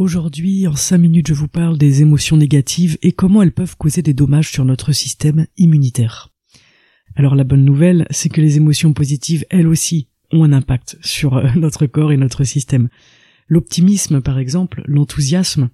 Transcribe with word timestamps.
Aujourd'hui, 0.00 0.66
en 0.66 0.76
5 0.76 0.96
minutes, 0.96 1.28
je 1.28 1.34
vous 1.34 1.46
parle 1.46 1.76
des 1.76 2.00
émotions 2.00 2.38
négatives 2.38 2.96
et 3.02 3.12
comment 3.12 3.42
elles 3.42 3.52
peuvent 3.52 3.76
causer 3.76 4.00
des 4.00 4.14
dommages 4.14 4.50
sur 4.50 4.64
notre 4.64 4.92
système 4.92 5.46
immunitaire. 5.58 6.30
Alors 7.16 7.34
la 7.34 7.44
bonne 7.44 7.66
nouvelle, 7.66 8.06
c'est 8.08 8.30
que 8.30 8.40
les 8.40 8.56
émotions 8.56 8.94
positives, 8.94 9.44
elles 9.50 9.66
aussi, 9.66 10.08
ont 10.32 10.42
un 10.42 10.54
impact 10.54 10.96
sur 11.02 11.36
euh, 11.36 11.50
notre 11.54 11.84
corps 11.84 12.12
et 12.12 12.16
notre 12.16 12.44
système. 12.44 12.88
L'optimisme, 13.46 14.22
par 14.22 14.38
exemple, 14.38 14.82
l'enthousiasme, 14.86 15.68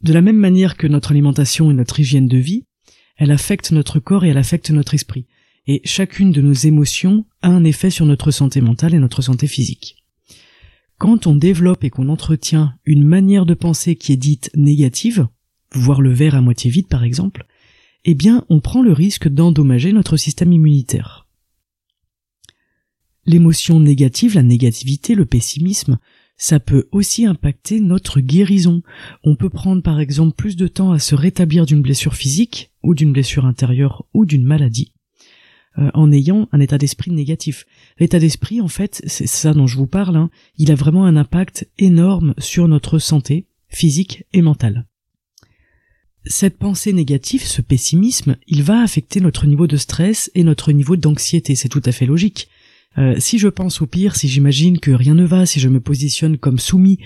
de 0.00 0.14
la 0.14 0.22
même 0.22 0.38
manière 0.38 0.78
que 0.78 0.86
notre 0.86 1.10
alimentation 1.10 1.70
et 1.70 1.74
notre 1.74 2.00
hygiène 2.00 2.28
de 2.28 2.38
vie, 2.38 2.64
elle 3.18 3.30
affecte 3.30 3.72
notre 3.72 4.00
corps 4.00 4.24
et 4.24 4.30
elle 4.30 4.38
affecte 4.38 4.70
notre 4.70 4.94
esprit. 4.94 5.26
Et 5.66 5.82
chacune 5.84 6.32
de 6.32 6.40
nos 6.40 6.54
émotions 6.54 7.26
a 7.42 7.48
un 7.48 7.64
effet 7.64 7.90
sur 7.90 8.06
notre 8.06 8.30
santé 8.30 8.62
mentale 8.62 8.94
et 8.94 8.98
notre 8.98 9.20
santé 9.20 9.46
physique. 9.46 9.99
Quand 11.00 11.26
on 11.26 11.34
développe 11.34 11.82
et 11.82 11.88
qu'on 11.88 12.10
entretient 12.10 12.74
une 12.84 13.04
manière 13.04 13.46
de 13.46 13.54
penser 13.54 13.96
qui 13.96 14.12
est 14.12 14.18
dite 14.18 14.50
négative, 14.54 15.28
voir 15.72 16.02
le 16.02 16.12
verre 16.12 16.34
à 16.34 16.42
moitié 16.42 16.70
vide 16.70 16.88
par 16.88 17.04
exemple, 17.04 17.46
eh 18.04 18.14
bien 18.14 18.44
on 18.50 18.60
prend 18.60 18.82
le 18.82 18.92
risque 18.92 19.26
d'endommager 19.26 19.94
notre 19.94 20.18
système 20.18 20.52
immunitaire. 20.52 21.26
L'émotion 23.24 23.80
négative, 23.80 24.34
la 24.34 24.42
négativité, 24.42 25.14
le 25.14 25.24
pessimisme, 25.24 25.98
ça 26.36 26.60
peut 26.60 26.86
aussi 26.92 27.24
impacter 27.24 27.80
notre 27.80 28.20
guérison. 28.20 28.82
On 29.24 29.36
peut 29.36 29.48
prendre 29.48 29.82
par 29.82 30.00
exemple 30.00 30.34
plus 30.34 30.54
de 30.54 30.68
temps 30.68 30.92
à 30.92 30.98
se 30.98 31.14
rétablir 31.14 31.64
d'une 31.64 31.80
blessure 31.80 32.14
physique 32.14 32.72
ou 32.82 32.94
d'une 32.94 33.12
blessure 33.12 33.46
intérieure 33.46 34.04
ou 34.12 34.26
d'une 34.26 34.44
maladie 34.44 34.92
euh, 35.78 35.90
en 35.94 36.10
ayant 36.10 36.48
un 36.52 36.60
état 36.60 36.78
d'esprit 36.78 37.10
négatif. 37.10 37.64
L'état 37.98 38.18
d'esprit, 38.18 38.60
en 38.60 38.68
fait, 38.68 39.02
c'est 39.06 39.26
ça 39.26 39.54
dont 39.54 39.66
je 39.66 39.76
vous 39.76 39.86
parle, 39.86 40.16
hein, 40.16 40.30
il 40.56 40.72
a 40.72 40.74
vraiment 40.74 41.04
un 41.04 41.16
impact 41.16 41.68
énorme 41.78 42.34
sur 42.38 42.66
notre 42.66 42.98
santé 42.98 43.46
physique 43.68 44.24
et 44.32 44.42
mentale. 44.42 44.86
Cette 46.26 46.58
pensée 46.58 46.92
négative, 46.92 47.44
ce 47.44 47.62
pessimisme, 47.62 48.36
il 48.46 48.62
va 48.62 48.82
affecter 48.82 49.20
notre 49.20 49.46
niveau 49.46 49.66
de 49.66 49.76
stress 49.76 50.30
et 50.34 50.44
notre 50.44 50.72
niveau 50.72 50.96
d'anxiété, 50.96 51.54
c'est 51.54 51.68
tout 51.68 51.82
à 51.84 51.92
fait 51.92 52.04
logique. 52.04 52.48
Euh, 52.98 53.14
si 53.18 53.38
je 53.38 53.48
pense 53.48 53.80
au 53.80 53.86
pire, 53.86 54.16
si 54.16 54.28
j'imagine 54.28 54.80
que 54.80 54.90
rien 54.90 55.14
ne 55.14 55.24
va, 55.24 55.46
si 55.46 55.60
je 55.60 55.68
me 55.68 55.80
positionne 55.80 56.36
comme 56.36 56.58
soumis 56.58 56.98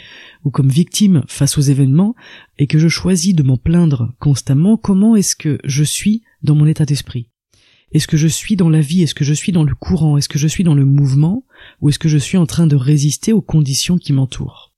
ou 0.42 0.50
comme 0.50 0.70
victime 0.70 1.22
face 1.28 1.58
aux 1.58 1.62
événements, 1.62 2.14
et 2.58 2.66
que 2.66 2.78
je 2.78 2.88
choisis 2.88 3.34
de 3.34 3.42
m'en 3.42 3.58
plaindre 3.58 4.14
constamment, 4.18 4.76
comment 4.78 5.14
est-ce 5.14 5.36
que 5.36 5.58
je 5.64 5.84
suis 5.84 6.22
dans 6.42 6.54
mon 6.54 6.66
état 6.66 6.86
d'esprit? 6.86 7.28
Est-ce 7.94 8.08
que 8.08 8.16
je 8.16 8.26
suis 8.26 8.56
dans 8.56 8.68
la 8.68 8.80
vie? 8.80 9.02
Est-ce 9.02 9.14
que 9.14 9.24
je 9.24 9.32
suis 9.32 9.52
dans 9.52 9.62
le 9.62 9.74
courant? 9.74 10.16
Est-ce 10.18 10.28
que 10.28 10.38
je 10.38 10.48
suis 10.48 10.64
dans 10.64 10.74
le 10.74 10.84
mouvement? 10.84 11.46
Ou 11.80 11.88
est-ce 11.88 12.00
que 12.00 12.08
je 12.08 12.18
suis 12.18 12.36
en 12.36 12.44
train 12.44 12.66
de 12.66 12.74
résister 12.74 13.32
aux 13.32 13.40
conditions 13.40 13.98
qui 13.98 14.12
m'entourent? 14.12 14.74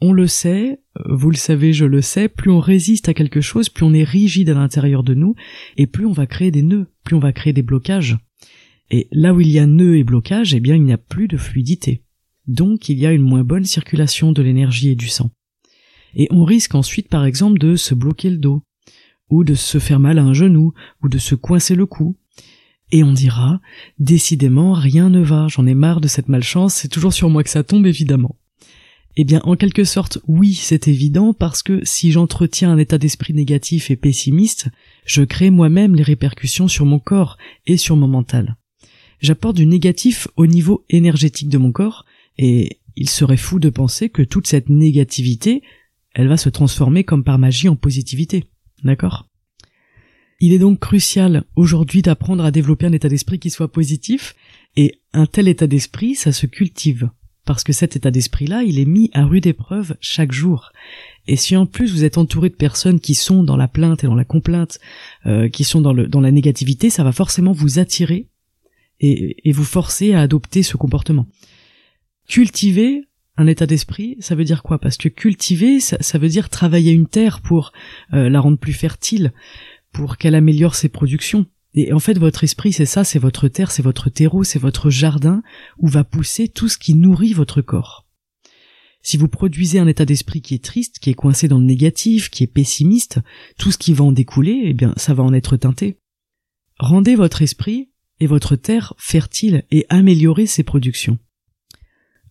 On 0.00 0.12
le 0.12 0.28
sait, 0.28 0.80
euh, 0.98 1.14
vous 1.14 1.30
le 1.30 1.36
savez, 1.36 1.72
je 1.72 1.84
le 1.84 2.00
sais, 2.00 2.28
plus 2.28 2.50
on 2.50 2.60
résiste 2.60 3.08
à 3.08 3.14
quelque 3.14 3.40
chose, 3.40 3.68
plus 3.68 3.84
on 3.84 3.92
est 3.92 4.04
rigide 4.04 4.48
à 4.48 4.54
l'intérieur 4.54 5.02
de 5.02 5.14
nous, 5.14 5.34
et 5.76 5.86
plus 5.86 6.06
on 6.06 6.12
va 6.12 6.26
créer 6.26 6.50
des 6.50 6.62
nœuds, 6.62 6.86
plus 7.04 7.16
on 7.16 7.20
va 7.20 7.32
créer 7.32 7.52
des 7.52 7.62
blocages. 7.62 8.16
Et 8.90 9.08
là 9.10 9.34
où 9.34 9.40
il 9.40 9.50
y 9.50 9.58
a 9.58 9.66
nœud 9.66 9.98
et 9.98 10.04
blocage, 10.04 10.54
eh 10.54 10.60
bien 10.60 10.76
il 10.76 10.84
n'y 10.84 10.92
a 10.92 10.98
plus 10.98 11.28
de 11.28 11.36
fluidité. 11.36 12.04
Donc 12.46 12.88
il 12.88 12.98
y 12.98 13.06
a 13.06 13.12
une 13.12 13.22
moins 13.22 13.44
bonne 13.44 13.64
circulation 13.64 14.32
de 14.32 14.42
l'énergie 14.42 14.88
et 14.90 14.96
du 14.96 15.08
sang. 15.08 15.30
Et 16.14 16.28
on 16.30 16.44
risque 16.44 16.74
ensuite 16.74 17.08
par 17.08 17.24
exemple 17.24 17.58
de 17.58 17.76
se 17.76 17.94
bloquer 17.94 18.30
le 18.30 18.38
dos, 18.38 18.62
ou 19.30 19.44
de 19.44 19.54
se 19.54 19.78
faire 19.78 20.00
mal 20.00 20.18
à 20.18 20.22
un 20.22 20.34
genou, 20.34 20.74
ou 21.02 21.08
de 21.08 21.18
se 21.18 21.34
coincer 21.34 21.74
le 21.74 21.86
cou. 21.86 22.16
Et 22.92 23.04
on 23.04 23.12
dira, 23.12 23.60
décidément 23.98 24.72
rien 24.72 25.08
ne 25.08 25.22
va, 25.22 25.46
j'en 25.48 25.66
ai 25.66 25.74
marre 25.74 26.00
de 26.00 26.08
cette 26.08 26.28
malchance, 26.28 26.74
c'est 26.74 26.88
toujours 26.88 27.12
sur 27.12 27.30
moi 27.30 27.44
que 27.44 27.50
ça 27.50 27.62
tombe 27.62 27.86
évidemment. 27.86 28.36
Eh 29.16 29.24
bien, 29.24 29.40
en 29.44 29.56
quelque 29.56 29.84
sorte, 29.84 30.18
oui, 30.26 30.54
c'est 30.54 30.88
évident, 30.88 31.32
parce 31.32 31.62
que 31.62 31.80
si 31.84 32.12
j'entretiens 32.12 32.70
un 32.70 32.78
état 32.78 32.98
d'esprit 32.98 33.34
négatif 33.34 33.90
et 33.90 33.96
pessimiste, 33.96 34.68
je 35.04 35.22
crée 35.22 35.50
moi-même 35.50 35.94
les 35.94 36.02
répercussions 36.02 36.68
sur 36.68 36.86
mon 36.86 36.98
corps 36.98 37.38
et 37.66 37.76
sur 37.76 37.96
mon 37.96 38.08
mental 38.08 38.56
j'apporte 39.20 39.56
du 39.56 39.66
négatif 39.66 40.28
au 40.36 40.46
niveau 40.46 40.84
énergétique 40.88 41.48
de 41.48 41.58
mon 41.58 41.72
corps, 41.72 42.04
et 42.38 42.80
il 42.96 43.08
serait 43.08 43.36
fou 43.36 43.58
de 43.58 43.70
penser 43.70 44.08
que 44.08 44.22
toute 44.22 44.46
cette 44.46 44.68
négativité, 44.68 45.62
elle 46.14 46.28
va 46.28 46.36
se 46.36 46.48
transformer 46.48 47.04
comme 47.04 47.24
par 47.24 47.38
magie 47.38 47.68
en 47.68 47.76
positivité. 47.76 48.46
D'accord 48.84 49.26
Il 50.40 50.52
est 50.52 50.58
donc 50.58 50.78
crucial 50.78 51.44
aujourd'hui 51.56 52.02
d'apprendre 52.02 52.44
à 52.44 52.50
développer 52.50 52.86
un 52.86 52.92
état 52.92 53.08
d'esprit 53.08 53.38
qui 53.38 53.50
soit 53.50 53.72
positif, 53.72 54.34
et 54.76 55.00
un 55.12 55.26
tel 55.26 55.48
état 55.48 55.66
d'esprit, 55.66 56.14
ça 56.14 56.32
se 56.32 56.46
cultive. 56.46 57.10
Parce 57.44 57.64
que 57.64 57.72
cet 57.72 57.96
état 57.96 58.10
d'esprit-là, 58.10 58.62
il 58.62 58.78
est 58.78 58.84
mis 58.84 59.10
à 59.12 59.24
rude 59.24 59.46
épreuve 59.46 59.96
chaque 60.00 60.30
jour. 60.30 60.72
Et 61.26 61.36
si 61.36 61.56
en 61.56 61.66
plus 61.66 61.90
vous 61.92 62.04
êtes 62.04 62.18
entouré 62.18 62.48
de 62.48 62.54
personnes 62.54 63.00
qui 63.00 63.14
sont 63.14 63.42
dans 63.42 63.56
la 63.56 63.66
plainte 63.66 64.04
et 64.04 64.06
dans 64.06 64.14
la 64.14 64.24
complainte, 64.24 64.78
euh, 65.26 65.48
qui 65.48 65.64
sont 65.64 65.80
dans, 65.80 65.92
le, 65.92 66.06
dans 66.06 66.20
la 66.20 66.30
négativité, 66.30 66.90
ça 66.90 67.02
va 67.02 67.12
forcément 67.12 67.52
vous 67.52 67.78
attirer 67.78 68.28
et, 69.00 69.52
vous 69.52 69.64
forcer 69.64 70.12
à 70.12 70.20
adopter 70.20 70.62
ce 70.62 70.76
comportement. 70.76 71.26
Cultiver 72.28 73.08
un 73.40 73.46
état 73.46 73.64
d'esprit, 73.64 74.18
ça 74.20 74.34
veut 74.34 74.44
dire 74.44 74.62
quoi? 74.62 74.78
Parce 74.78 74.98
que 74.98 75.08
cultiver, 75.08 75.80
ça, 75.80 76.18
veut 76.18 76.28
dire 76.28 76.50
travailler 76.50 76.92
une 76.92 77.06
terre 77.06 77.40
pour 77.40 77.72
euh, 78.12 78.28
la 78.28 78.38
rendre 78.38 78.58
plus 78.58 78.74
fertile, 78.74 79.32
pour 79.92 80.18
qu'elle 80.18 80.34
améliore 80.34 80.74
ses 80.74 80.90
productions. 80.90 81.46
Et 81.72 81.94
en 81.94 82.00
fait, 82.00 82.18
votre 82.18 82.44
esprit, 82.44 82.74
c'est 82.74 82.84
ça, 82.84 83.02
c'est 83.02 83.18
votre 83.18 83.48
terre, 83.48 83.70
c'est 83.70 83.82
votre 83.82 84.10
terreau, 84.10 84.44
c'est 84.44 84.58
votre 84.58 84.90
jardin 84.90 85.42
où 85.78 85.88
va 85.88 86.04
pousser 86.04 86.48
tout 86.48 86.68
ce 86.68 86.76
qui 86.76 86.94
nourrit 86.94 87.32
votre 87.32 87.62
corps. 87.62 88.06
Si 89.00 89.16
vous 89.16 89.28
produisez 89.28 89.78
un 89.78 89.86
état 89.86 90.04
d'esprit 90.04 90.42
qui 90.42 90.54
est 90.54 90.62
triste, 90.62 90.98
qui 90.98 91.08
est 91.08 91.14
coincé 91.14 91.48
dans 91.48 91.58
le 91.58 91.64
négatif, 91.64 92.28
qui 92.28 92.44
est 92.44 92.46
pessimiste, 92.46 93.20
tout 93.58 93.72
ce 93.72 93.78
qui 93.78 93.94
va 93.94 94.04
en 94.04 94.12
découler, 94.12 94.60
eh 94.64 94.74
bien, 94.74 94.92
ça 94.98 95.14
va 95.14 95.22
en 95.22 95.32
être 95.32 95.56
teinté. 95.56 95.96
Rendez 96.78 97.14
votre 97.14 97.40
esprit 97.40 97.88
et 98.18 98.26
votre 98.26 98.54
terre 98.54 98.92
fertile 98.98 99.64
et 99.70 99.86
améliorer 99.88 100.44
ses 100.44 100.62
productions. 100.62 101.18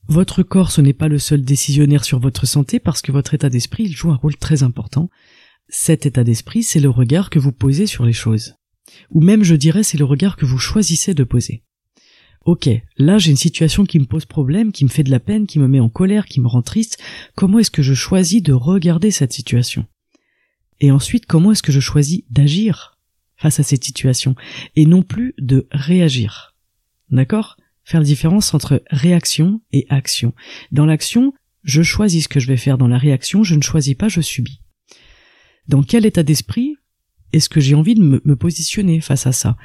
Votre 0.09 0.42
corps 0.42 0.72
ce 0.72 0.81
n'est 0.81 0.94
pas 0.94 1.08
le 1.08 1.20
seul 1.20 1.44
décisionnaire 1.44 2.03
sur 2.03 2.18
votre 2.18 2.47
santé 2.47 2.80
parce 2.80 3.03
que 3.03 3.12
votre 3.12 3.36
état 3.36 3.52
d'esprit 3.52 3.92
joue 3.92 4.09
un 4.09 4.16
rôle 4.16 4.36
très 4.38 4.64
important. 4.64 5.12
Cet 5.68 6.08
état 6.08 6.24
d'esprit 6.24 6.64
c'est 6.64 6.80
le 6.80 6.90
regard 6.90 7.30
que 7.30 7.38
vous 7.38 7.52
posez 7.52 7.86
sur 7.86 8.06
les 8.06 8.14
choses. 8.14 8.56
Ou 9.12 9.22
même 9.22 9.44
je 9.44 9.53
dirais 9.53 9.84
c'est 9.84 10.00
le 10.00 10.06
regard 10.06 10.36
que 10.36 10.47
vous 10.47 10.58
choisissez 10.58 11.14
de 11.14 11.24
poser. 11.24 11.62
Ok, 12.44 12.68
là 12.97 13.20
j'ai 13.20 13.30
une 13.30 13.38
situation 13.38 13.86
qui 13.86 14.00
me 14.00 14.06
pose 14.06 14.25
problème, 14.25 14.72
qui 14.72 14.84
me 14.84 14.90
fait 14.90 15.03
de 15.03 15.12
la 15.12 15.20
peine, 15.20 15.46
qui 15.46 15.59
me 15.59 15.68
met 15.68 15.80
en 15.80 15.90
colère, 15.90 16.26
qui 16.26 16.41
me 16.41 16.47
rend 16.47 16.64
triste, 16.64 16.97
comment 17.35 17.59
est-ce 17.59 17.70
que 17.70 17.84
je 17.84 17.94
choisis 17.94 18.41
de 18.41 18.53
regarder 18.53 19.12
cette 19.12 19.34
situation? 19.34 19.85
Et 20.79 20.90
ensuite 20.90 21.28
comment 21.28 21.52
est-ce 21.52 21.62
que 21.62 21.72
je 21.72 21.79
choisis 21.79 22.23
d'agir 22.32 22.97
face 23.38 23.59
à 23.59 23.64
cette 23.64 23.84
situation? 23.84 24.35
Et 24.76 24.88
non 24.88 25.03
plus 25.03 25.35
de 25.38 25.67
réagir. 25.72 26.55
D'accord? 27.12 27.58
Faire 27.90 28.02
la 28.02 28.06
différence 28.06 28.53
entre 28.53 28.84
réaction 28.91 29.62
et 29.72 29.88
action. 29.90 30.36
Dans 30.72 30.86
l'action, 30.86 31.34
je 31.64 31.82
choisis 31.82 32.26
ce 32.26 32.28
que 32.28 32.40
je 32.40 32.46
vais 32.46 32.56
faire. 32.56 32.78
Dans 32.78 32.88
la 32.88 33.00
réaction, 33.00 33.44
je 33.44 33.56
ne 33.56 33.64
choisis 33.64 33.96
pas, 33.96 34.08
je 34.08 34.22
subis. 34.22 34.62
Dans 35.68 35.82
quel 35.82 36.06
état 36.06 36.22
d'esprit 36.22 36.76
est-ce 37.34 37.50
que 37.50 37.59
j'ai 37.59 37.74
envie 37.74 37.96
de 37.96 38.03
me, 38.03 38.22
me 38.24 38.36
positionner 38.36 39.02
face 39.02 39.26
à 39.26 39.32
ça? 39.32 39.58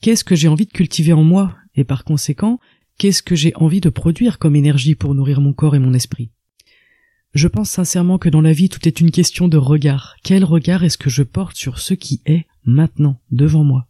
Qu'est-ce 0.00 0.24
que 0.24 0.34
j'ai 0.34 0.48
envie 0.48 0.64
de 0.64 0.72
cultiver 0.72 1.12
en 1.12 1.22
moi? 1.22 1.54
Et 1.74 1.84
par 1.84 2.04
conséquent, 2.04 2.60
qu'est-ce 2.96 3.22
que 3.22 3.34
j'ai 3.34 3.52
envie 3.56 3.82
de 3.82 3.90
produire 3.90 4.38
comme 4.38 4.56
énergie 4.56 4.94
pour 4.94 5.14
nourrir 5.14 5.42
mon 5.42 5.52
corps 5.52 5.76
et 5.76 5.78
mon 5.78 5.92
esprit? 5.92 6.30
Je 7.34 7.46
pense 7.46 7.68
sincèrement 7.68 8.16
que 8.16 8.30
dans 8.30 8.40
la 8.40 8.54
vie 8.54 8.70
tout 8.70 8.88
est 8.88 9.02
une 9.02 9.10
question 9.10 9.48
de 9.48 9.58
regard. 9.58 10.16
Quel 10.24 10.44
regard 10.44 10.82
est-ce 10.82 10.96
que 10.96 11.10
je 11.10 11.22
porte 11.22 11.58
sur 11.58 11.78
ce 11.78 11.92
qui 11.92 12.22
est 12.24 12.46
maintenant, 12.64 13.20
devant 13.30 13.64
moi? 13.64 13.86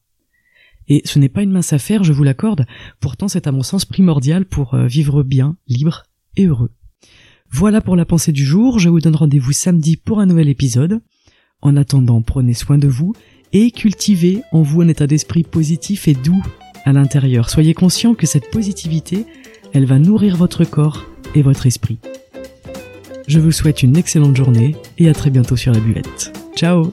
Et 0.88 1.03
ce 1.05 1.19
n'est 1.19 1.29
pas 1.29 1.43
une 1.43 1.53
mince 1.53 1.73
affaire, 1.73 2.05
je 2.05 2.12
vous 2.12 2.23
l'accorde, 2.23 2.67
pourtant 3.00 3.29
c'est 3.29 3.47
à 3.47 3.53
mon 3.53 3.62
sens 3.62 3.85
primordial 3.85 4.44
pour 4.44 4.75
euh, 4.75 4.87
vivre 4.87 5.23
bien, 5.23 5.56
libre 5.67 6.05
et 6.37 6.47
heureux. 6.47 6.71
Voilà 7.50 7.81
pour 7.81 7.97
la 7.97 8.05
pensée 8.05 8.33
du 8.33 8.44
jour, 8.44 8.79
je 8.79 8.88
vous 8.88 9.00
donne 9.00 9.17
rendez-vous 9.17 9.53
samedi 9.53 9.97
pour 9.97 10.21
un 10.21 10.27
nouvel 10.27 10.49
épisode. 10.49 11.00
En 11.62 11.77
attendant, 11.77 12.23
prenez 12.23 12.55
soin 12.55 12.79
de 12.79 12.88
vous 12.88 13.15
et 13.53 13.71
cultivez 13.71 14.43
en 14.53 14.62
vous 14.62 14.83
un 14.83 14.88
état 14.88 15.06
d'esprit 15.06 15.43
positif 15.43 16.09
et 16.09 16.15
doux 16.15 16.43
à 16.85 16.93
l'intérieur. 16.93 17.50
Soyez 17.50 17.75
conscient 17.75 18.15
que 18.15 18.27
cette 18.27 18.50
positivité, 18.50 19.27
elle 19.73 19.87
va 19.87 19.99
nourrir 19.99 20.37
votre 20.37 20.65
corps 20.65 21.05
et 21.35 21.43
votre 21.43 21.67
esprit. 21.67 21.99
Je 23.27 23.41
vous 23.41 23.53
souhaite 23.53 23.83
une 23.83 23.97
excellente 23.97 24.37
journée 24.37 24.77
et 24.99 25.09
à 25.09 25.15
très 25.15 25.31
bientôt 25.31 25.56
sur 25.56 25.73
la 25.73 25.81
buvette. 25.81 26.33
Ciao 26.55 26.93